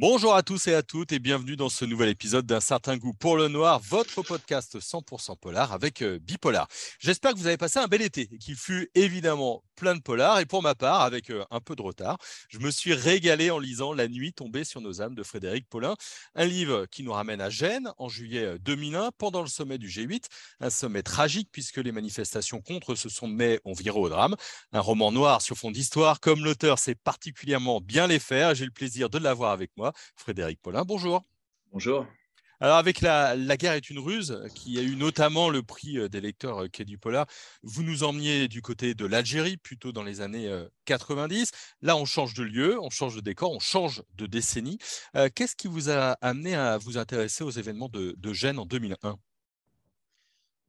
[0.00, 3.12] Bonjour à tous et à toutes et bienvenue dans ce nouvel épisode d'un certain goût
[3.12, 6.68] pour le noir, votre podcast 100% polar avec euh, Bipolar.
[6.98, 10.40] J'espère que vous avez passé un bel été et qu'il fut évidemment plein de polar.
[10.40, 12.16] Et pour ma part, avec euh, un peu de retard,
[12.48, 15.96] je me suis régalé en lisant La nuit tombée sur nos âmes de Frédéric Paulin,
[16.34, 19.88] un livre qui nous ramène à Gênes en juillet 2001 euh, pendant le sommet du
[19.88, 20.24] G8,
[20.60, 24.34] un sommet tragique puisque les manifestations contre ce sommet ont viré au drame.
[24.72, 28.54] Un roman noir sur fond d'histoire, comme l'auteur sait particulièrement bien les faire.
[28.54, 29.89] J'ai le plaisir de l'avoir avec moi.
[30.16, 30.84] Frédéric Paulin.
[30.84, 31.24] Bonjour.
[31.72, 32.06] Bonjour.
[32.62, 36.20] Alors avec la, guerre est une ruse, qui a eu notamment le prix euh, des
[36.20, 37.26] lecteurs euh, Quai du Polar,
[37.62, 40.50] vous nous emmeniez du côté de l'Algérie, plutôt dans les années
[40.84, 41.40] 90.
[41.40, 44.78] Euh, Là, on change de lieu, on change de décor, on change de décennie.
[45.34, 49.16] Qu'est-ce qui vous a amené à vous intéresser aux événements de, Gênes en 2001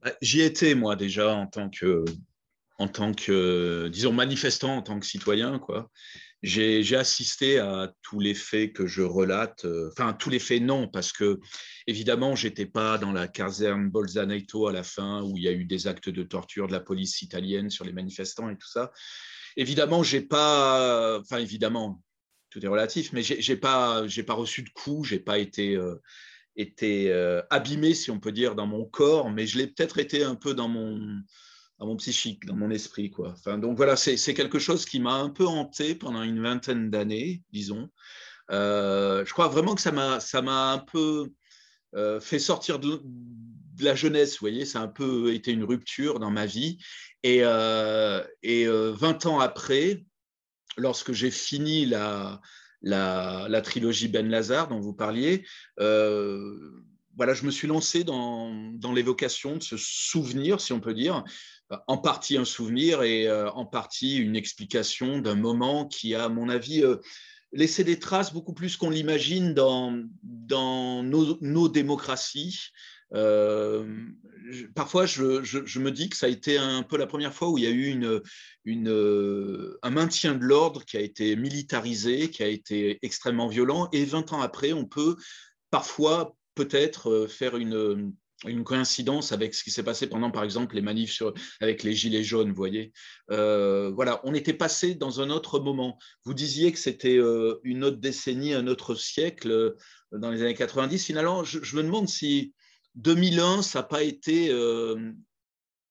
[0.01, 2.05] bah, J'y étais, moi, déjà, en tant que,
[2.77, 5.89] en tant que, disons, manifestant, en tant que citoyen, quoi.
[6.43, 10.87] J'ai assisté à tous les faits que je relate, euh, enfin tous les faits non,
[10.87, 11.39] parce que
[11.85, 15.65] évidemment, j'étais pas dans la caserne Bolzaneto à la fin où il y a eu
[15.65, 18.91] des actes de torture de la police italienne sur les manifestants et tout ça.
[19.55, 22.01] Évidemment, j'ai pas, enfin évidemment,
[22.49, 25.95] tout est relatif, mais j'ai pas, j'ai pas reçu de coups, j'ai pas été euh,
[26.55, 30.23] été euh, abîmé, si on peut dire, dans mon corps, mais je l'ai peut-être été
[30.23, 31.21] un peu dans mon
[31.81, 33.09] dans mon psychique, dans mon esprit.
[33.09, 33.33] Quoi.
[33.57, 37.89] Donc voilà, c'est quelque chose qui m'a un peu hanté pendant une vingtaine d'années, disons.
[38.51, 41.31] Euh, je crois vraiment que ça m'a un peu
[41.95, 43.01] euh, fait sortir de,
[43.79, 46.77] la jeunesse, vous voyez, ça a un peu été une rupture dans ma vie.
[47.23, 50.05] Et, euh, et 20 ans après,
[50.77, 52.41] lorsque j'ai fini la,
[52.83, 55.47] la, la, trilogie Ben Lazare dont vous parliez,
[57.17, 61.23] voilà, je me suis lancé dans, dans l'évocation de ce souvenir, si on peut dire,
[61.87, 66.29] en partie un souvenir et euh, en partie une explication d'un moment qui a, à
[66.29, 66.97] mon avis, euh,
[67.51, 69.93] laissé des traces beaucoup plus qu'on l'imagine dans,
[71.03, 72.69] nos, démocraties.
[73.13, 73.85] Euh,
[74.73, 77.65] parfois, je, me dis que ça a été un peu la première fois où il
[77.65, 77.91] y a eu
[79.83, 83.89] un maintien de l'ordre qui a été militarisé, qui a été extrêmement violent.
[83.91, 85.17] Et 20 ans après, on peut
[85.71, 88.13] parfois peut-être faire une,
[88.47, 91.21] une coïncidence avec ce qui s'est passé pendant, par exemple, les manifs
[91.59, 92.91] avec les gilets jaunes, vous voyez.
[93.29, 95.97] Euh, voilà, on était passé dans un autre moment.
[96.25, 99.77] Vous disiez que c'était euh, une autre décennie, un autre siècle euh,
[100.11, 101.05] dans les années 90.
[101.05, 102.53] Finalement, je, me demande si
[102.95, 104.51] 2001, ça n'a pas été...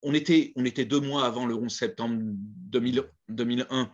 [0.03, 3.91] on, était, on était deux mois avant le 11 septembre 2001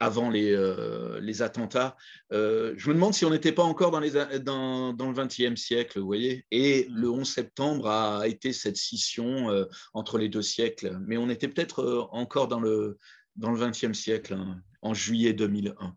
[0.00, 1.96] avant les, euh, les attentats.
[2.32, 5.60] Euh, je me demande si on n'était pas encore dans, les, dans, dans le XXe
[5.60, 6.44] siècle, vous voyez.
[6.50, 6.94] Et mm.
[6.94, 9.64] le 11 septembre a été cette scission euh,
[9.94, 10.98] entre les deux siècles.
[11.06, 12.98] Mais on était peut-être encore dans le,
[13.36, 15.96] dans le XXe siècle, hein, en juillet 2001.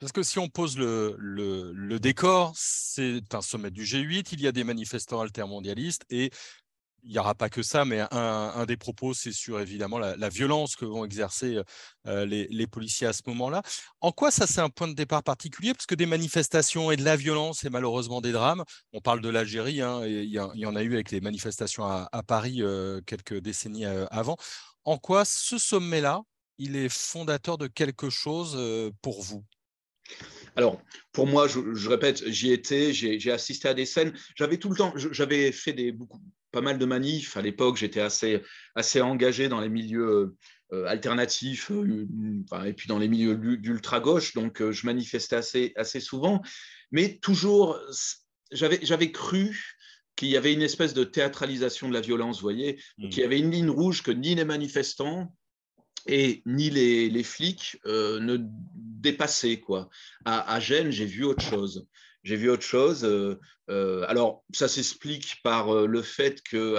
[0.00, 4.42] Parce que si on pose le, le, le décor, c'est un sommet du G8, il
[4.42, 6.30] y a des manifestants altermondialistes et
[7.04, 10.74] il n'y aura pas que ça, mais un, des propos, c'est sur évidemment la, violence
[10.74, 11.60] que vont exercer
[12.06, 13.62] euh, les, policiers à ce moment-là.
[14.00, 15.74] En quoi ça, c'est un point de départ particulier?
[15.74, 19.28] Parce que des manifestations et de la violence et malheureusement des drames, on parle de
[19.28, 23.86] l'Algérie, hein, il y, en a eu avec les manifestations à, Paris euh, quelques décennies
[23.86, 24.36] euh, avant.
[24.84, 26.22] En quoi ce sommet-là,
[26.58, 28.58] il est fondateur de quelque chose
[29.02, 29.44] pour vous?
[30.56, 30.80] Alors,
[31.14, 34.12] pour moi, je, répète, j'y étais, j'ai assisté à des scènes.
[34.34, 36.20] J'avais tout le temps, j'avais fait des, beaucoup,
[36.50, 37.36] pas mal de manifs.
[37.36, 38.42] À l'époque, j'étais assez,
[38.74, 40.34] assez engagé dans les milieux
[40.72, 42.06] euh, alternatifs euh,
[42.66, 44.34] et puis dans les milieux d'ultra-gauche.
[44.34, 46.42] Donc, euh, je manifestais assez, assez souvent.
[46.90, 47.78] Mais toujours,
[48.50, 49.76] j'avais cru
[50.16, 53.08] qu'il y avait une espèce de théâtralisation de la violence, vous voyez, mmh.
[53.10, 55.32] qu'il y avait une ligne rouge que ni les manifestants
[56.06, 59.60] et ni les, flics ne dépassaient.
[59.60, 59.88] Quoi.
[60.24, 61.86] À, à Gênes, j'ai vu autre chose
[62.24, 63.04] j'ai vu autre chose.
[63.04, 63.38] Euh,
[63.70, 66.78] euh, alors, ça s'explique par euh, le fait que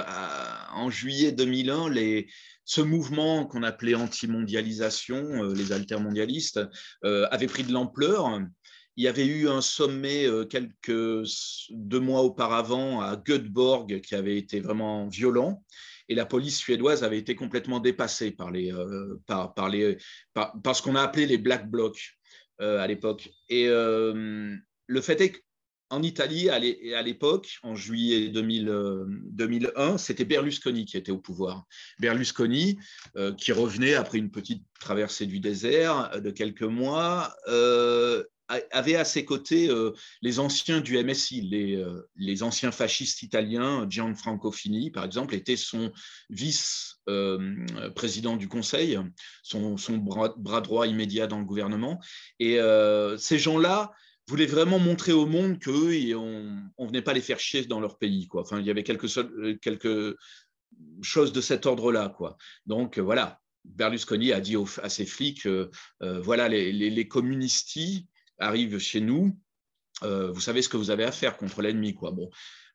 [0.73, 2.27] en juillet 2001, les,
[2.65, 6.59] ce mouvement qu'on appelait anti-mondialisation, les altermondialistes,
[7.03, 8.41] avait pris de l'ampleur.
[8.97, 11.27] Il y avait eu un sommet quelques
[11.69, 15.63] deux mois auparavant à Göteborg qui avait été vraiment violent
[16.09, 18.73] et la police suédoise avait été complètement dépassée par, les,
[19.25, 19.97] par, par, les,
[20.35, 22.17] ce qu'on a appelé les Black Blocs
[22.59, 23.29] à l'époque.
[23.49, 25.43] Et le fait est
[25.89, 26.59] qu'en Italie, à
[27.01, 28.69] l'époque, en juillet 2001,
[29.77, 31.65] euh, c'était Berlusconi qui était au pouvoir.
[31.99, 32.77] Berlusconi,
[33.17, 39.05] euh, qui revenait après une petite traversée du désert de quelques mois, euh, avait à
[39.05, 39.69] ses côtés
[40.21, 41.41] les anciens du MSI,
[42.15, 43.87] les, anciens fascistes italiens.
[43.89, 45.91] Gianfranco Fini, par exemple, était son
[46.29, 48.99] vice-président du Conseil,
[49.43, 51.99] son, bras, droit immédiat dans le gouvernement.
[52.39, 52.59] Et
[53.17, 53.91] ces gens-là
[54.27, 57.97] voulaient vraiment montrer au monde qu'eux, on ne venait pas les faire chier dans leur
[57.97, 58.27] pays.
[58.27, 58.41] Quoi.
[58.41, 60.17] Enfin, il y avait quelque, quelque
[61.01, 62.09] chose de cet ordre-là.
[62.09, 62.37] Quoi.
[62.65, 65.47] Donc voilà, Berlusconi a dit à ses flics,
[66.01, 67.07] voilà, les, les, les
[68.39, 69.37] arrivent chez nous,
[70.01, 71.93] vous savez ce que vous avez à faire contre l'ennemi.
[71.93, 72.13] Quoi.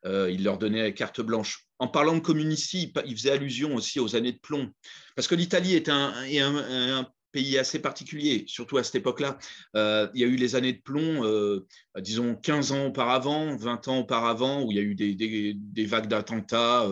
[0.06, 1.66] Euh, il leur donnait carte blanche.
[1.78, 4.70] En parlant de communistes, il faisait allusion aussi aux années de plomb,
[5.16, 9.38] parce que l'Italie est un, pays assez particulier, surtout à cette époque-là.
[9.76, 11.64] Euh, il y a eu les années de plomb, euh,
[12.00, 16.88] disons 15 ans auparavant, 20 ans auparavant, où il y a eu des, vagues d'attentats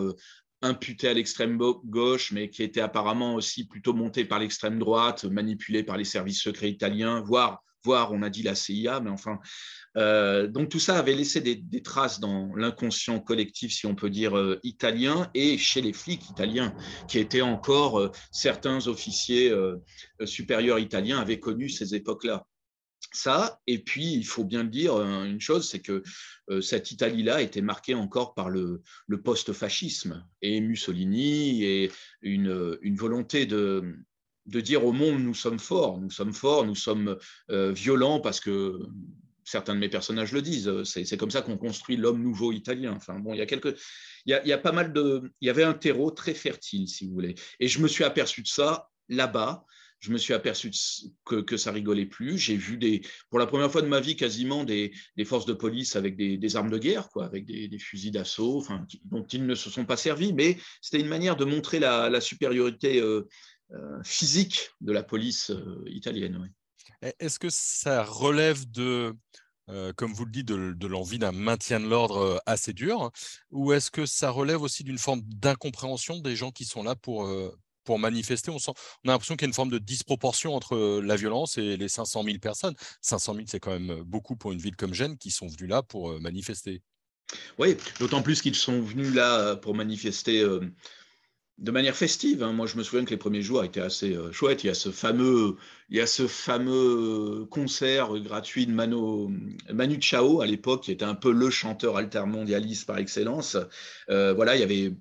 [0.61, 5.83] imputés à l'extrême gauche, mais qui étaient apparemment aussi plutôt montés par l'extrême droite, manipulés
[5.83, 9.39] par les services secrets italiens, voire, voire on a dit la CIA, mais enfin,
[9.97, 14.37] euh, donc tout ça avait laissé des, traces dans l'inconscient collectif, si on peut dire,
[14.37, 16.75] euh, italien et chez les flics italiens,
[17.07, 19.53] qui étaient encore, euh, certains officiers
[20.25, 22.45] supérieurs italiens avaient connu ces époques-là.
[23.11, 26.03] Ça, et puis il faut bien le dire, une chose, c'est que
[26.61, 28.83] cette Italie-là était marquée encore par le,
[29.23, 31.91] post-fascisme et Mussolini et
[32.21, 33.95] une, volonté de,
[34.45, 37.17] dire au monde nous sommes forts, nous sommes forts, nous sommes
[37.49, 38.79] violents parce que
[39.49, 40.67] certains de mes personnages le disent.
[40.67, 42.93] Euh, c'est comme ça qu'on construit l'homme nouveau italien.
[42.95, 43.75] Enfin, bon, il y a quelques,
[44.25, 47.13] il y a, pas mal de, il y avait un terreau très fertile, si vous
[47.13, 47.35] voulez.
[47.59, 49.65] Et je me suis aperçu de ça là-bas.
[49.99, 50.71] Je me suis aperçu
[51.25, 52.37] que, que ça rigolait plus.
[52.37, 52.79] J'ai vu
[53.29, 54.93] pour la première fois de ma vie, quasiment des,
[55.25, 58.65] forces de police avec des, armes de guerre, quoi, avec des, fusils d'assaut,
[59.05, 60.33] dont ils ne se sont pas servis.
[60.33, 63.27] Mais c'était une manière de montrer la, supériorité euh,
[63.71, 65.51] euh, physique de la police
[65.87, 66.51] italienne.
[67.19, 69.15] Est-ce que ça relève de,
[69.69, 73.11] euh, comme vous le dites, de, l'envie d'un maintien de l'ordre euh, assez dur
[73.51, 77.27] Ou est-ce que ça relève aussi d'une forme d'incompréhension des gens qui sont là pour,
[77.27, 77.55] euh,
[77.89, 78.69] pour manifester on, sent,
[79.03, 81.89] on a l'impression qu'il y a une forme de disproportion entre la violence et les
[81.89, 82.75] 500 000 personnes.
[83.01, 85.81] 500 000, c'est quand même beaucoup pour une ville comme Gênes qui sont venus là
[85.81, 86.83] pour manifester.
[87.57, 90.45] Oui, d'autant plus qu'ils sont venus là pour manifester
[91.59, 92.41] de manière festive.
[92.43, 92.53] Hein.
[92.53, 94.63] Moi, je me souviens que les premiers jours étaient assez euh, chouettes.
[94.63, 95.57] Il y a ce fameux,
[95.89, 101.15] il y a ce fameux concert gratuit de Manu Chao à l'époque, qui était un
[101.15, 103.57] peu le chanteur altermondialiste par excellence.
[104.09, 104.93] Euh, voilà, il y avait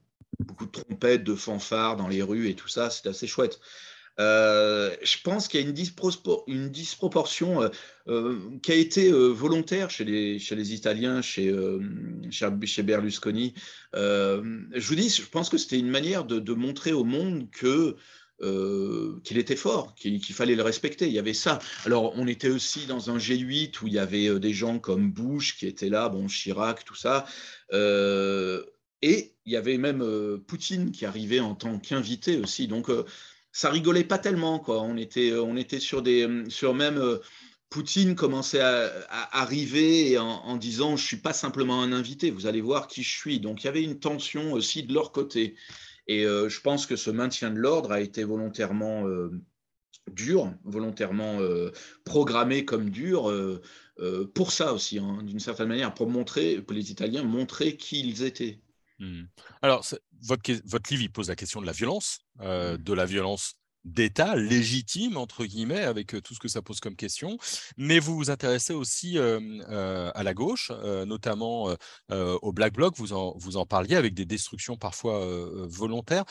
[0.48, 2.90] beaucoup de trompettes, de fanfares dans les rues et tout ça.
[2.90, 3.60] C'était assez chouette.
[4.20, 5.72] Euh, je pense qu'il y a une,
[6.70, 7.68] disproportion euh,
[8.08, 11.52] euh, qui a été volontaire chez les, Italiens, chez,
[12.82, 13.54] Berlusconi.
[13.94, 17.94] je vous dis, je pense que c'était une manière de, montrer au monde qu'il
[19.38, 21.06] était fort, qu'il fallait le respecter.
[21.06, 21.60] Il y avait ça.
[21.84, 25.56] Alors, on était aussi dans un G8 où il y avait des gens comme Bush
[25.56, 27.24] qui étaient là, bon, Chirac, tout ça.
[29.02, 30.04] Et il y avait même
[30.46, 32.66] Poutine qui arrivait en tant qu'invité aussi.
[32.68, 32.90] Donc,
[33.58, 34.60] ça rigolait pas tellement.
[34.60, 34.82] Quoi.
[34.82, 36.98] On, était, on était sur, des, sur même.
[36.98, 37.18] Euh,
[37.70, 38.88] Poutine commençait à,
[39.32, 43.14] arriver en, disant Je ne suis pas simplement un invité, vous allez voir qui je
[43.18, 43.40] suis.
[43.40, 45.54] Donc il y avait une tension aussi de leur côté.
[46.06, 49.30] Et euh, je pense que ce maintien de l'ordre a été volontairement euh,
[50.10, 51.40] dur, volontairement
[52.04, 53.30] programmé comme dur,
[54.34, 58.22] pour ça aussi, hein, d'une certaine manière, pour montrer, pour les Italiens, montrer qui ils
[58.22, 58.60] étaient.
[58.98, 59.24] Mmh.
[59.62, 59.84] Alors,
[60.22, 62.82] votre, votre, livre, il pose la question de la violence, euh, mmh.
[62.82, 66.96] de la violence d'État légitime, entre guillemets, avec euh, tout ce que ça pose comme
[66.96, 67.38] question.
[67.76, 70.70] Mais vous vous intéressez aussi euh, à la gauche,
[71.06, 71.74] notamment
[72.10, 75.24] au Black Bloc, vous en, vous en parliez, avec des destructions parfois
[75.66, 76.24] volontaires.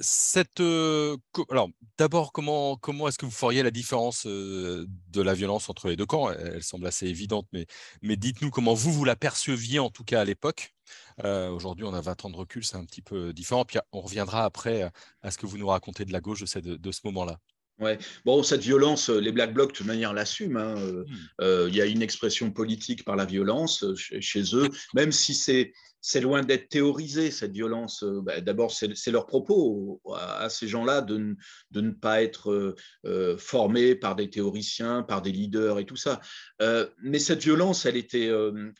[0.00, 5.88] Cette, alors, d'abord, comment, comment est-ce que vous feriez la différence de la violence entre
[5.88, 6.32] les deux camps?
[6.32, 7.66] Elle semble assez évidente, mais,
[8.02, 10.74] mais dites-nous comment vous, vous la perceviez, en tout cas à l'époque.
[11.22, 13.64] Aujourd'hui, on a 20 ans de recul, c'est un petit peu différent.
[13.64, 14.90] Puis on reviendra après
[15.22, 17.38] à ce que vous nous racontez de la gauche de, de ce moment-là.
[17.80, 17.98] Ouais.
[18.26, 20.60] Bon, cette violence, les Black Blocs, de toute manière, l'assument.
[20.60, 21.04] Hein.
[21.40, 21.68] Mmh.
[21.68, 26.20] Il y a une expression politique par la violence chez eux, même si c'est c'est
[26.20, 28.02] loin d'être théorisé, cette violence.
[28.02, 31.36] Euh, bah, d'abord, c'est leur propos à, ces gens-là de,
[31.74, 36.20] ne pas être euh, euh, formés par des théoriciens, par des leaders et tout ça.
[37.02, 38.30] mais cette violence, elle était,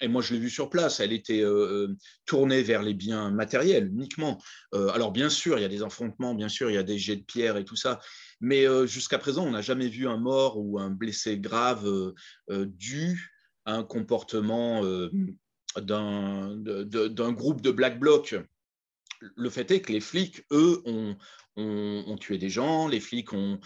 [0.00, 1.42] et moi je l'ai vu sur place, elle était
[2.26, 4.40] tournée vers les biens matériels uniquement.
[4.72, 7.16] alors bien sûr, il y a des affrontements, bien sûr, il y a des jets
[7.16, 8.00] de pierre et tout ça.
[8.40, 12.12] Mais jusqu'à présent, on n'a jamais vu un mort ou un blessé grave
[12.48, 13.32] dû
[13.64, 14.82] à un comportement
[15.76, 18.34] d'un groupe de Black Bloc.
[19.20, 21.16] Le fait est que les flics, eux, ont,
[21.56, 22.88] ont, tué des gens.
[22.88, 23.60] Les flics ont,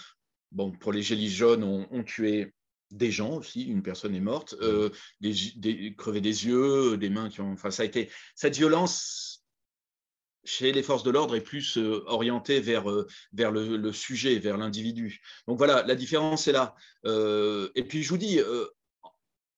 [0.52, 2.52] bon, pour les gilets jaunes, ont, tué
[2.90, 3.62] des gens aussi.
[3.64, 7.52] Une personne est morte, euh, des, des, yeux, des mains qui ont.
[7.52, 9.44] Enfin, ça a été cette violence
[10.46, 14.38] chez les forces de l'ordre est plus euh, orientée vers, euh, vers le, le, sujet,
[14.38, 15.22] vers l'individu.
[15.48, 16.74] Donc voilà, la différence est là.
[17.04, 18.40] et puis je vous dis,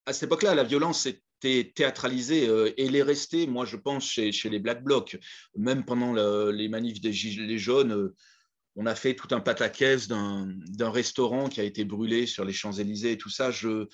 [0.06, 2.44] à cette époque-là, la violence était théâtralisée
[2.76, 5.18] et elle est restée, moi je pense, chez, les Black Blocs.
[5.56, 6.12] Même pendant
[6.50, 8.12] les manifs des Gilets jaunes,
[8.76, 13.12] on a fait tout un pataquès d'un restaurant qui a été brûlé sur les Champs-Élysées
[13.12, 13.50] et tout ça.
[13.50, 13.86] Je,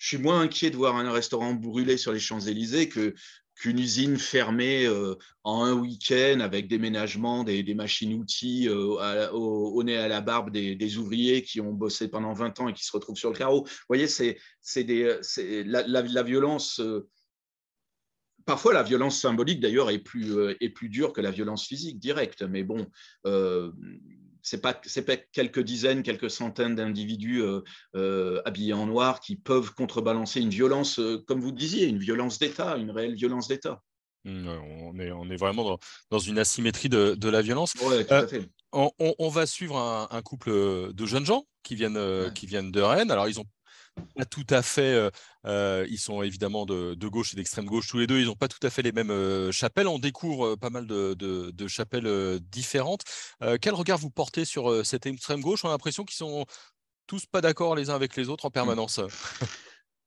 [0.00, 3.14] je suis moins inquiet de voir un restaurant brûlé sur les Champs-Élysées que,
[3.54, 5.14] qu'une usine fermée euh,
[5.44, 10.96] en un week-end avec déménagement des, des machines-outils euh, au, nez à la barbe des,
[10.96, 13.64] ouvriers qui ont bossé pendant 20 ans et qui se retrouvent sur le carreau.
[13.64, 14.38] Vous voyez, c'est,
[15.66, 16.80] la, la, violence.
[16.80, 17.06] Euh,
[18.46, 22.40] parfois, la violence symbolique, d'ailleurs, est plus, est plus dure que la violence physique directe.
[22.40, 22.86] Mais bon,
[24.42, 27.60] c'est pas c'est pas quelques dizaines, quelques centaines d'individus euh,
[27.96, 32.38] euh, habillés en noir qui peuvent contrebalancer une violence, euh, comme vous disiez, une violence
[32.38, 33.82] d'État, une réelle violence d'État.
[34.24, 35.78] Mmh, on est, on est vraiment
[36.10, 37.72] dans, une asymétrie de, la violence.
[38.72, 40.50] On, va suivre un, couple
[40.92, 43.10] de jeunes gens qui viennent, qui viennent de Rennes.
[43.10, 43.46] Alors, ils ont
[44.00, 44.94] pas tout à fait.
[44.94, 45.10] Euh,
[45.46, 48.20] euh, ils sont évidemment de, gauche et d'extrême gauche tous les deux.
[48.20, 49.88] Ils n'ont pas tout à fait les mêmes euh, chapelles.
[49.88, 53.04] On découvre pas mal de, chapelles différentes.
[53.60, 55.64] quel regard vous portez sur cette extrême gauche?
[55.64, 56.46] On a l'impression qu'ils sont
[57.06, 59.00] tous pas d'accord les uns avec les autres en permanence.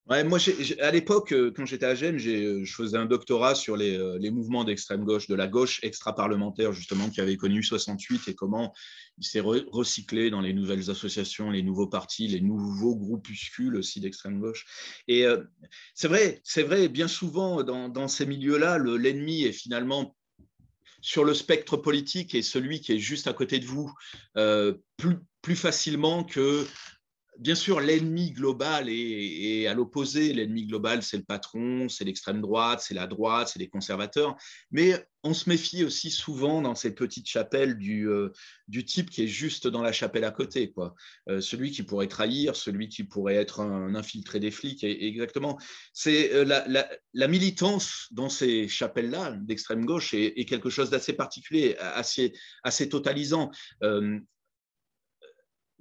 [0.05, 0.37] Moi,
[0.81, 4.31] à l'époque, euh, quand j'étais à Gênes, euh, je faisais un doctorat sur euh, les,
[4.31, 8.73] mouvements d'extrême gauche, de la gauche extra-parlementaire, justement, qui avait connu 68 et comment
[9.17, 14.41] il s'est recyclé dans les nouvelles associations, les nouveaux partis, les nouveaux groupuscules aussi d'extrême
[14.41, 14.65] gauche.
[15.07, 15.25] Et
[15.93, 20.17] c'est vrai, c'est vrai, bien souvent, dans, ces milieux-là, l'ennemi est finalement
[21.01, 23.93] sur le spectre politique et celui qui est juste à côté de vous
[24.33, 26.65] plus, plus facilement que
[27.43, 30.31] bien sûr, l'ennemi global est, à l'opposé.
[30.31, 34.37] L'ennemi global, c'est le patron, c'est l'extrême droite, c'est la droite, c'est les conservateurs.
[34.71, 38.29] Mais on se méfie aussi souvent dans ces petites chapelles du, euh,
[38.87, 40.71] type qui est juste dans la chapelle à côté.
[40.71, 40.95] Quoi.
[41.27, 44.85] Euh, celui qui pourrait trahir, celui qui pourrait être un, infiltré des flics.
[44.85, 45.59] exactement.
[45.91, 51.75] C'est euh, la, militance dans ces chapelles-là d'extrême gauche est, quelque chose d'assez particulier,
[52.63, 53.51] assez totalisant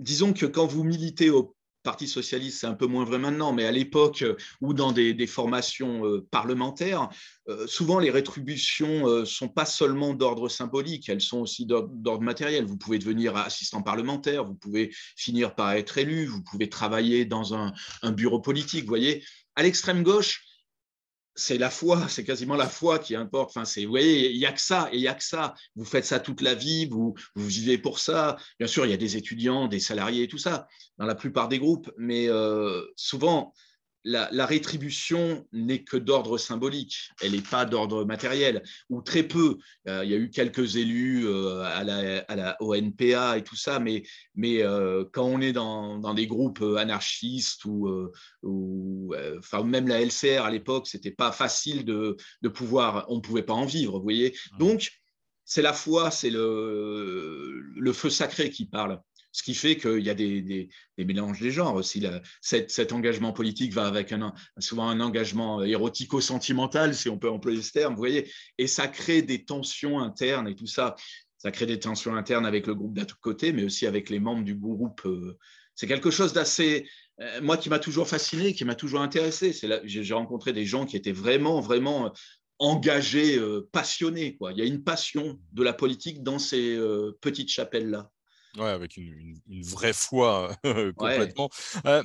[0.03, 3.65] disons que quand vous militez au Parti socialiste, c'est un peu moins vrai maintenant, mais
[3.65, 7.09] à l'époque euh, ou dans des, formations euh, parlementaires,
[7.49, 12.67] euh, souvent les rétributions ne sont pas seulement d'ordre symbolique, elles sont aussi d'ordre matériel.
[12.67, 17.55] Vous pouvez devenir assistant parlementaire, vous pouvez finir par être élu, vous pouvez travailler dans
[17.55, 18.83] un, un bureau politique.
[18.83, 19.25] Vous voyez,
[19.57, 20.52] à l'extrême gauche,
[21.35, 23.51] c'est la foi, c'est quasiment la foi qui importe.
[23.51, 25.55] Enfin, c'est, vous voyez, il n'y a que ça, et il n'y a que ça.
[25.77, 28.37] Vous faites ça toute la vie, vous, vous vivez pour ça.
[28.59, 30.67] Bien sûr, il y a des étudiants, des salariés tout ça,
[30.99, 33.55] dans la plupart des groupes, mais euh, souvent,
[34.05, 39.59] la, rétribution n'est que d'ordre symbolique, elle n'est pas d'ordre matériel, ou très peu.
[39.89, 43.57] Euh, il y a eu quelques élus euh, à, la, à, la, ONPA et tout
[43.57, 44.03] ça, mais,
[44.35, 47.89] mais euh, quand on est dans, dans, des groupes anarchistes ou,
[48.43, 53.21] ou enfin, même la LCR à l'époque, c'était pas facile de, de pouvoir, on ne
[53.21, 54.37] pouvait pas en vivre, vous voyez.
[54.59, 54.91] Donc,
[55.45, 59.01] c'est la foi, c'est le, le feu sacré qui parle
[59.33, 62.07] ce qui fait qu'il y a des, mélanges des genres aussi.
[62.43, 64.15] cet, engagement politique va avec
[64.59, 69.23] souvent un engagement érotico-sentimental, si on peut employer ce terme, vous voyez, et ça crée
[69.23, 70.95] des tensions internes et tout ça.
[71.39, 74.45] Ça crée des tensions internes avec le groupe d'à côté, mais aussi avec les membres
[74.45, 75.01] du groupe.
[75.07, 75.37] Euh.
[75.75, 76.87] C'est quelque chose d'assez,
[77.21, 79.53] euh, moi, qui m'a toujours fasciné, qui m'a toujours intéressé.
[79.83, 82.13] J'ai rencontré des gens qui étaient vraiment, vraiment
[82.61, 84.37] engagés, euh, passionnés.
[84.37, 84.53] Quoi.
[84.53, 86.79] Il y a une passion de la politique dans ces
[87.21, 88.13] petites chapelles-là.
[88.59, 90.55] Ouais, avec une, vraie foi
[90.97, 91.49] complètement.
[91.87, 92.03] Euh,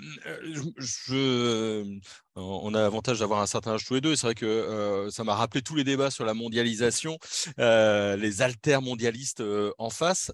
[0.77, 1.99] je,
[2.37, 4.15] on a l'avantage d'avoir un certain âge tous les deux.
[4.15, 7.17] C'est vrai que euh, ça m'a rappelé tous les débats sur la mondialisation,
[7.59, 9.43] euh, les altermondialistes mondialistes
[9.77, 10.31] en face.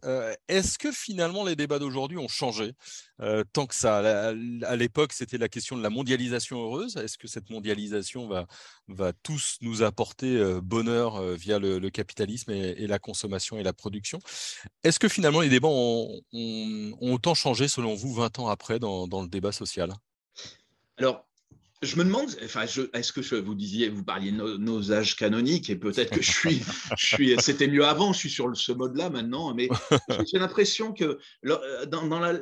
[0.47, 2.73] Est-ce que finalement les débats d'aujourd'hui ont changé
[3.51, 3.97] tant que ça?
[3.97, 6.97] À l'époque, c'était la question de la mondialisation heureuse.
[6.97, 8.45] Est-ce que cette mondialisation va,
[8.89, 14.19] va tous nous apporter bonheur via le, capitalisme et, la consommation et la production?
[14.83, 16.21] Est-ce que finalement les débats ont,
[17.01, 19.93] autant changé selon vous 20 ans après dans, dans le débat social?
[20.97, 21.25] Alors,
[21.83, 25.69] je me demande, enfin, est-ce que je, vous disiez, vous parliez de nos, âges canoniques
[25.69, 26.61] et peut-être que je suis,
[26.97, 29.69] je suis, c'était mieux avant, je suis sur ce mode-là maintenant, mais
[30.09, 31.19] j'ai l'impression que
[31.87, 32.39] dans, dans, la,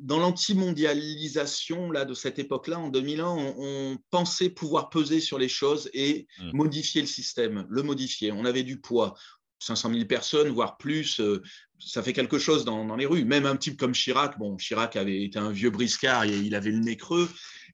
[0.00, 5.90] dans l'antimondialisation là de cette époque-là, en 2001, on, pensait pouvoir peser sur les choses
[5.92, 6.50] et mmh.
[6.52, 8.32] modifier le système, le modifier.
[8.32, 9.14] On avait du poids.
[9.60, 11.42] 500 000 personnes, voire plus, euh,
[11.78, 13.24] ça fait quelque chose dans, dans, les rues.
[13.24, 16.70] Même un type comme Chirac, bon, Chirac avait été un vieux briscard et il avait
[16.70, 17.28] le nez creux,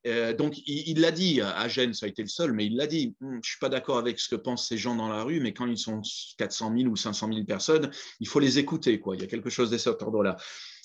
[0.06, 2.86] euh, donc, il l'a dit, à Gênes, ça a été le seul, mais il l'a
[2.86, 5.22] dit, hum, je ne suis pas d'accord avec ce que pensent ces gens dans la
[5.22, 6.00] rue, mais quand ils sont
[6.38, 7.90] 400 000 ou 500 000 personnes,
[8.20, 8.98] il faut les écouter.
[8.98, 9.16] Quoi.
[9.16, 10.36] Il y a quelque chose de cet ordre-là.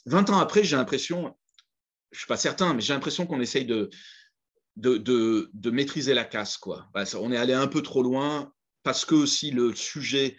[0.06, 1.36] 20 ans après, j'ai l'impression,
[2.12, 3.90] je ne suis pas certain, mais j'ai l'impression qu'on essaye de,
[4.76, 4.98] de,
[5.54, 6.58] de, maîtriser la casse.
[6.58, 6.88] Quoi.
[7.20, 8.52] On est allé un peu trop loin
[8.84, 10.38] parce que aussi le sujet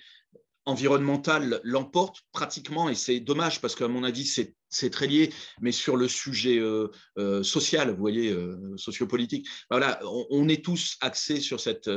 [0.67, 4.27] environnemental l'emporte pratiquement, et c'est dommage parce qu'à mon avis,
[4.69, 10.01] c'est très lié, mais sur le sujet euh, euh, social, vous voyez, euh, sociopolitique, voilà,
[10.05, 11.91] on, est tous axés sur cette,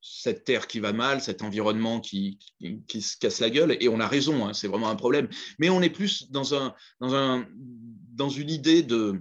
[0.00, 2.38] cette terre qui va mal, cet environnement qui,
[2.86, 5.68] qui, se casse la gueule, et on a raison, hein, c'est vraiment un problème, mais
[5.70, 7.46] on est plus dans, un, dans, un,
[8.12, 9.20] dans une idée de,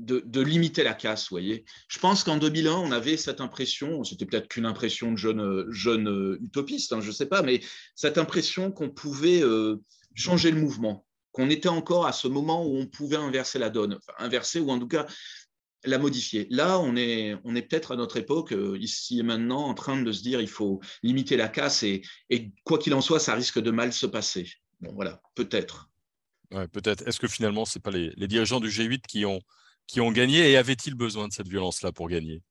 [0.00, 1.64] de, limiter la casse, vous voyez.
[1.88, 6.38] Je pense qu'en 2001, on avait cette impression, c'était peut-être qu'une impression de jeune, jeune
[6.42, 7.60] utopiste, hein, je ne sais pas, mais
[7.94, 9.76] cette impression qu'on pouvait euh,
[10.14, 13.98] changer le mouvement, qu'on était encore à ce moment où on pouvait inverser la donne,
[14.18, 15.06] inverser ou en tout cas
[15.84, 16.46] la modifier.
[16.50, 20.00] Là, on est, on est peut-être à notre époque, euh, ici et maintenant, en train
[20.00, 22.02] de se dire il faut limiter la casse et,
[22.64, 24.50] quoi qu'il en soit, ça risque de mal se passer.
[24.80, 25.88] Bon, voilà, peut-être.
[26.72, 27.06] Peut-être.
[27.06, 29.40] Est-ce que finalement, ce n'est pas les dirigeants du G8 qui ont
[29.90, 32.42] qui ont gagné et avaient-ils besoin de cette violence-là pour gagner?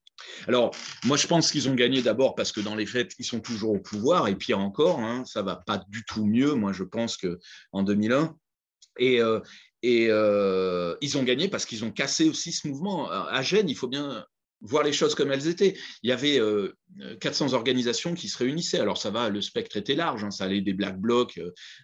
[0.47, 3.39] Alors, moi, je pense qu'ils ont gagné d'abord parce que dans les faits, ils sont
[3.39, 6.83] toujours au pouvoir, et pire encore, hein, ça va pas du tout mieux, moi, je
[6.83, 8.35] pense, qu'en 2001.
[8.97, 9.39] Et, euh,
[9.85, 13.09] euh, ils ont gagné parce qu'ils ont cassé aussi ce mouvement.
[13.09, 14.25] À Gênes, il faut bien
[14.59, 15.77] voir les choses comme elles étaient.
[16.03, 16.41] Il y avait
[17.21, 18.79] 400 euh, organisations qui se réunissaient.
[18.79, 21.39] Alors, ça va, le spectre était large, hein, ça allait des Black Blocs,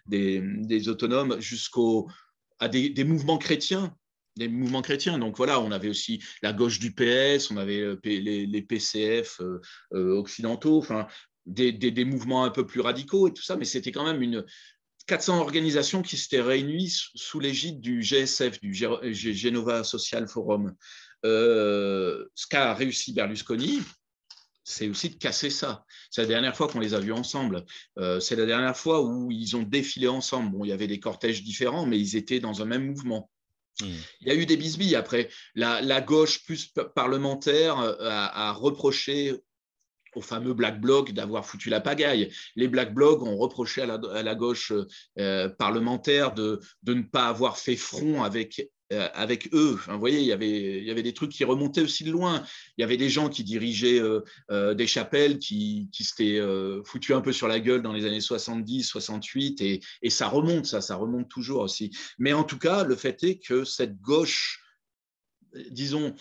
[0.06, 3.96] des, des, autonomes, jusqu'à des, des mouvements chrétiens
[4.36, 5.18] des mouvements chrétiens.
[5.18, 9.60] Donc voilà, on avait aussi la gauche du PS, on avait euh, les, PCF euh,
[9.94, 11.06] euh, occidentaux, enfin
[11.46, 14.44] des, mouvements un peu plus radicaux et tout ça, mais c'était quand même une
[15.06, 20.74] 400 organisations qui s'étaient réunies sous l'égide du GSF, du Genova Social Forum.
[21.22, 23.80] ce qu'a réussi Berlusconi,
[24.64, 25.84] c'est aussi de casser ça.
[26.10, 27.64] C'est la dernière fois qu'on les a vus ensemble.
[28.18, 30.50] c'est la dernière fois où ils ont défilé ensemble.
[30.50, 33.30] Bon, il y avait des cortèges différents, mais ils étaient dans un même mouvement.
[33.80, 33.92] Hmm.
[34.20, 35.28] Il y a eu des bisbilles après.
[35.54, 39.34] La, gauche plus parlementaire euh, a, reproché
[40.14, 42.32] aux fameux Black Blocs d'avoir foutu la pagaille.
[42.54, 43.86] Les Black Blocs ont reproché à
[44.22, 44.72] la, gauche
[45.18, 49.78] euh, parlementaire de, ne pas avoir fait front avec avec eux.
[49.88, 52.44] vous voyez, il y, avait, des trucs qui remontaient aussi de loin.
[52.76, 54.20] Il y avait des gens qui dirigeaient euh,
[54.50, 56.40] euh, des chapelles, qui, s'étaient
[56.84, 60.80] foutus un peu sur la gueule dans les années 70, 68, et, ça remonte, ça,
[60.80, 61.90] ça remonte toujours aussi.
[62.18, 64.62] Mais en tout cas, le fait est que cette gauche,
[65.70, 66.14] disons,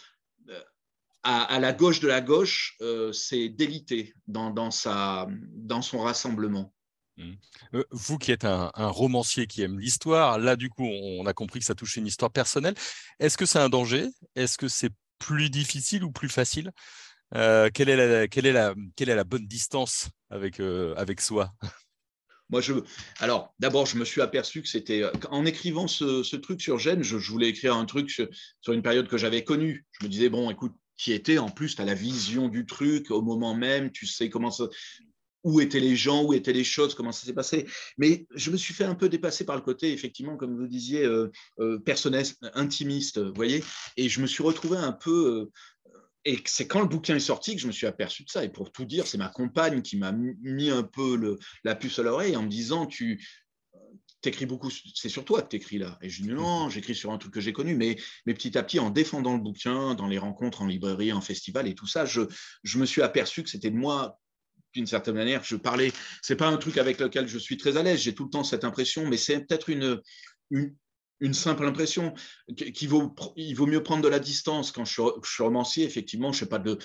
[1.24, 2.78] à, la gauche de la gauche,
[3.12, 6.75] s'est délitée dans son rassemblement.
[7.18, 7.32] Mmh.
[7.76, 11.60] Euh, vous qui êtes un, romancier qui aime l'histoire, là du coup on a compris
[11.60, 12.76] que ça touche une histoire personnelle.
[13.20, 14.08] Est-ce que c'est un danger?
[14.36, 16.72] Est-ce que c'est plus difficile ou plus facile?
[17.34, 21.54] Euh, quelle, est la, bonne distance avec, euh, avec soi?
[22.50, 22.74] Moi, je,
[23.20, 27.18] alors, d'abord, je me suis aperçu que c'était, en écrivant ce, truc sur Gênes, je,
[27.18, 28.28] voulais écrire un truc sur,
[28.62, 29.86] sur une période que j'avais connue.
[30.00, 33.10] Je me disais, bon, écoute, qui était en plus, tu as la vision du truc
[33.10, 34.66] au moment même, tu sais comment ça,
[35.46, 37.66] où étaient les gens, où étaient les choses, comment ça s'est passé.
[37.98, 41.06] Mais je me suis fait un peu dépasser par le côté, effectivement, comme vous disiez,
[41.06, 41.80] euh, euh
[42.56, 43.64] intimiste, voyez.
[43.96, 45.52] Et je me suis retrouvé un peu.
[45.88, 48.44] Euh, et c'est quand le bouquin est sorti que je me suis aperçu de ça.
[48.44, 52.04] Et pour tout dire, c'est ma compagne qui m'a mis un peu la puce à
[52.04, 53.24] l'oreille en me disant Tu
[54.22, 56.00] t'écris beaucoup, c'est sur toi que tu écris là.
[56.02, 58.64] Et je dis non, j'écris sur un truc que j'ai connu, mais, mais petit à
[58.64, 62.06] petit, en défendant le bouquin, dans les rencontres en librairie, en festival et tout ça,
[62.06, 62.22] je,
[62.64, 64.20] je me suis aperçu que c'était de moi
[64.76, 65.92] d'une certaine manière, je parlais.
[66.22, 68.02] C'est pas un truc avec lequel je suis très à l'aise.
[68.02, 70.02] J'ai tout le temps cette impression, mais c'est peut-être une,
[70.52, 72.14] une, simple impression
[72.56, 74.72] qu'il vaut, il vaut mieux prendre de la distance.
[74.72, 76.78] Quand je, suis romancier, effectivement, je ne fais pas de,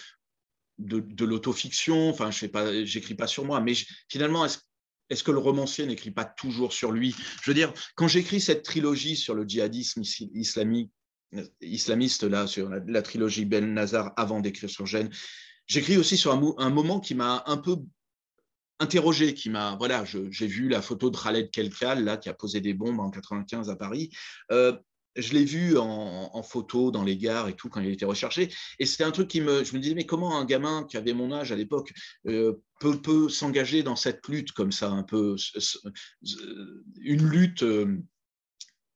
[0.79, 2.09] de, l'autofiction.
[2.09, 3.61] Enfin, je fais pas, j'écris pas sur moi.
[3.61, 3.75] Mais
[4.09, 4.59] finalement, est-ce
[5.11, 7.15] est que le romancier n'écrit pas toujours sur lui?
[7.43, 10.93] Je veux dire, quand j'écris cette trilogie sur le djihadisme islamique,
[11.61, 15.11] islamiste, là, sur la, la trilogie Ben Nazar, avant d'écrire sur Gênes,
[15.71, 17.77] J'écris aussi sur un, moment qui m'a un peu
[18.81, 22.61] interrogé, qui m'a voilà, j'ai vu la photo de Khaled Kelkal là qui a posé
[22.61, 24.11] des bombes en 95 à Paris.
[24.51, 24.77] Euh,
[25.15, 28.53] je l'ai vu en, photo dans les gares et tout quand il était recherché.
[28.81, 31.15] Et c'était un truc qui me, je me disais mais comment un gamin qui avait
[31.15, 31.93] mon âge à l'époque
[32.27, 35.37] euh, peut, peut s'engager dans cette lutte comme ça, un peu
[37.01, 37.63] une lutte.
[37.63, 38.03] Euh,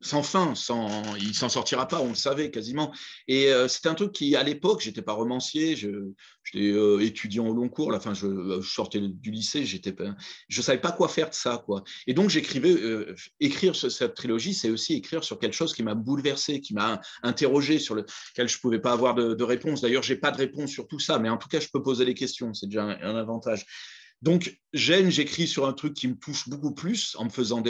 [0.04, 2.92] sans fin, sans, il s'en sortira pas, on le savait quasiment.
[3.26, 7.54] Et euh, c'était un truc qui, à l'époque, j'étais pas romancier, j'étais euh, étudiant au
[7.54, 9.94] long cours, là, enfin, je, sortais du lycée, j'étais,
[10.48, 11.82] je savais pas quoi faire de ça, quoi.
[12.06, 15.94] Et donc j'écrivais, euh, écrire cette trilogie, c'est aussi écrire sur quelque chose qui m'a
[15.94, 19.80] bouleversé, qui m'a interrogé, sur lequel je pouvais pas avoir de, réponse.
[19.80, 22.04] D'ailleurs, j'ai pas de réponse sur tout ça, mais en tout cas, je peux poser
[22.04, 23.64] des questions, c'est déjà un, avantage.
[24.22, 27.62] Donc, j'aime, j'écris sur un truc qui me touche beaucoup plus en me faisant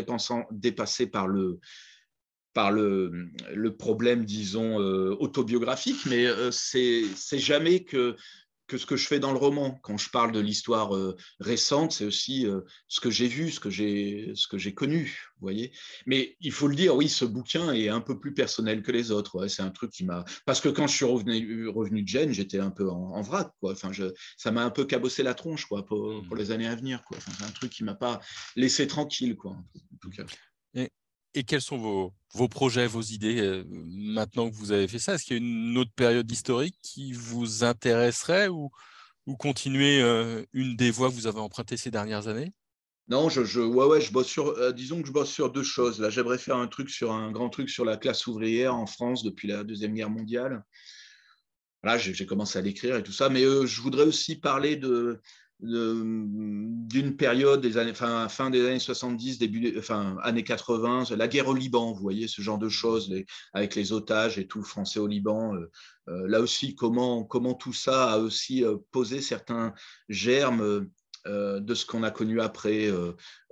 [0.53, 1.59] dépasser par le,
[2.55, 8.17] par le, le problème, disons, autobiographique, mais c'est jamais que
[8.67, 9.79] que ce que je fais dans le roman.
[9.83, 13.61] Quand je parle de l'histoire euh, récente, c'est aussi euh, ce que j'ai vu, ce
[13.61, 15.73] que j'ai, connu, vous voyez.
[16.07, 19.11] Mais il faut le dire, oui, ce bouquin est un peu plus personnel que les
[19.11, 19.47] autres.
[19.49, 22.59] c'est un truc qui m'a, parce que quand je suis revenu, revenu de Gênes, j'étais
[22.59, 23.73] un peu en, vrac, quoi.
[23.73, 24.05] Enfin, je...
[24.37, 26.37] ça m'a un peu cabossé la tronche, quoi, pour, mmh.
[26.37, 27.19] les années à venir, quoi.
[27.21, 28.21] c'est un truc qui m'a pas
[28.57, 29.53] laissé tranquille, quoi.
[29.53, 30.25] En tout cas
[30.75, 30.91] et
[31.43, 35.15] quels sont vos, vos, projets, vos idées euh, maintenant que vous avez fait ça?
[35.15, 38.71] Est-ce qu'il y a une autre période historique qui vous intéresserait ou,
[39.39, 42.53] continuer euh, une des voies que vous avez empruntées ces dernières années?
[43.09, 46.01] Non, je, ouais, ouais, je bosse sur, euh, disons que je bosse sur deux choses.
[46.01, 49.23] Là, j'aimerais faire un truc sur un grand truc sur la classe ouvrière en France
[49.25, 50.63] depuis la deuxième guerre mondiale.
[51.83, 55.21] Là, j'ai commencé à l'écrire et tout ça, mais je voudrais aussi parler de,
[55.61, 61.49] d'une période des années, fin, fin, des années 70, début, enfin, années 80, la guerre
[61.49, 63.15] au Liban, vous voyez, ce genre de choses,
[63.53, 65.55] avec les otages et tout, français au Liban.
[65.55, 65.71] Euh,
[66.09, 69.73] euh, là aussi, comment, comment tout ça a aussi euh, posé certains
[70.09, 70.89] germes
[71.27, 72.91] de ce qu'on a connu après,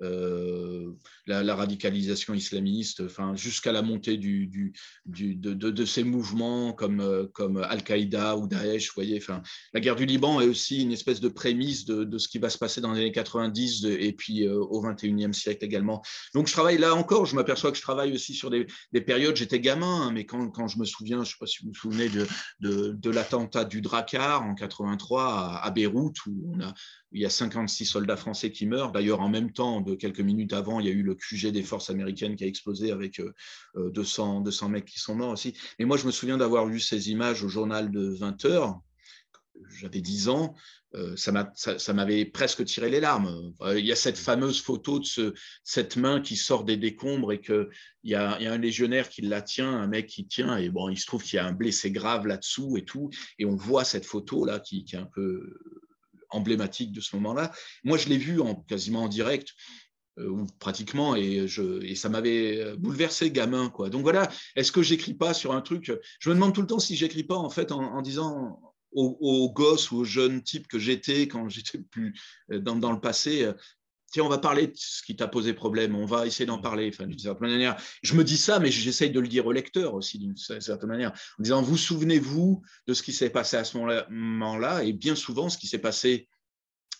[0.03, 0.93] euh,
[1.27, 4.73] la, radicalisation islamiste, enfin, jusqu'à la montée de,
[5.07, 8.89] de, ces mouvements comme, euh, comme Al-Qaïda ou Daesh.
[8.89, 12.19] Vous voyez, enfin, la guerre du Liban est aussi une espèce de prémisse de, de
[12.19, 15.65] ce qui va se passer dans les années 90 et puis euh, au 21e siècle
[15.65, 16.03] également.
[16.35, 19.37] Donc, je travaille là encore, je m'aperçois que je travaille aussi sur des, des périodes,
[19.37, 21.69] j'étais gamin, hein, mais quand, quand, je me souviens, je ne sais pas si vous
[21.69, 22.27] vous souvenez de,
[22.93, 26.75] de, l'attentat du Drakkar en 83 à, à Beyrouth, où on a,
[27.13, 30.53] il y a 56 soldats français qui meurent, d'ailleurs en même temps de quelques minutes
[30.53, 33.21] avant, il y a eu le QG des forces américaines qui a explosé avec
[33.77, 35.55] 200, euh, 200 euh, mecs qui sont morts aussi.
[35.79, 38.81] Et moi, je me souviens d'avoir vu ces images au journal de 20 heures.
[39.79, 40.55] J'avais 10 ans,
[40.95, 43.53] euh, ça m'avait presque tiré les larmes.
[43.77, 47.41] Il y a cette fameuse photo de ce, cette main qui sort des décombres et
[47.41, 47.69] qu'il
[48.05, 50.89] y, a, y a un légionnaire qui la tient, un mec qui tient, et bon,
[50.89, 53.11] il se trouve qu'il y a un blessé grave là-dessous et tout.
[53.39, 55.59] Et on voit cette photo-là qui, qui, est un peu
[56.33, 57.53] emblématique de ce moment-là.
[57.85, 59.51] Moi, je l'ai vu en, quasiment en direct.
[60.19, 61.47] Euh, ou pratiquement, et,
[61.95, 63.73] ça m'avait bouleversé, gamin.
[63.91, 65.91] Donc voilà, est-ce que j'écris pas sur un truc?
[66.21, 68.61] Je me demande tout le temps si j'écris pas en fait en, disant
[68.93, 72.15] aux, gosses ou aux jeunes types que j'étais quand j'étais plus
[72.51, 73.51] euh, dans, le passé.
[74.13, 76.91] Tiens, on va parler de ce qui t'a posé problème, on va essayer d'en parler.
[76.93, 79.95] Enfin, d'une certaine manière, je me dis ça, mais j'essaye de le dire au lecteur
[79.95, 83.79] aussi, d'une certaine manière, en disant, vous souvenez-vous de ce qui s'est passé à ce
[83.79, 86.29] moment-là, et bien souvent, ce qui s'est passé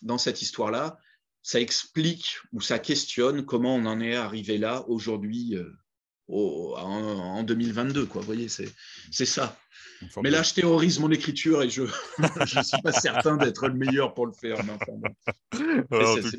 [0.01, 0.97] dans cette histoire-là,
[1.43, 5.71] ça explique ou ça questionne comment on en est arrivé là aujourd'hui euh,
[6.27, 8.05] en, 2022.
[8.05, 8.21] Quoi.
[8.21, 9.57] Vous voyez, c'est ça.
[10.21, 11.83] Mais là, je théorise mon écriture et je
[12.19, 14.57] ne suis pas certain d'être le meilleur pour le faire.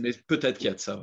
[0.00, 1.00] Mais, peut-être qu'il y a de ça.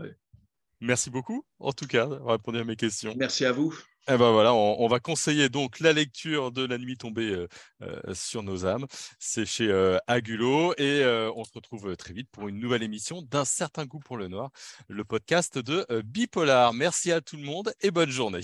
[0.79, 3.13] Merci beaucoup, en tout cas, d'avoir répondu à mes questions.
[3.17, 3.77] Merci à vous.
[4.07, 7.47] Eh ben voilà, on, va conseiller donc la lecture de La nuit tombée euh,
[7.83, 8.87] euh, sur nos âmes.
[9.19, 11.03] C'est chez euh, Agulo et
[11.35, 14.49] on se retrouve très vite pour une nouvelle émission d'un certain goût pour le noir,
[14.87, 16.73] le podcast de Bipolar.
[16.73, 18.41] Merci à tout le monde et bonne journée.